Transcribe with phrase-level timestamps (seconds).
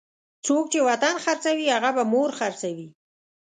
[0.45, 2.87] څوک چې وطن خرڅوي هغه به مور خرڅوي.